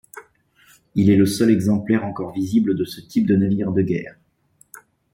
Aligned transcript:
Il 0.95 1.11
est 1.11 1.15
le 1.15 1.27
seul 1.27 1.51
exemplaire 1.51 2.03
encore 2.03 2.33
visible 2.33 2.73
de 2.75 2.85
ce 2.85 3.01
type 3.01 3.27
de 3.27 3.35
navire 3.35 3.71
de 3.71 3.83
guerre. 3.83 4.15